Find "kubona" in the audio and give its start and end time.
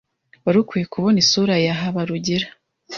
0.93-1.17